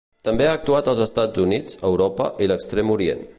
[0.27, 3.23] També ha actuat als Estats Units, Europa i l'Extrem Orient.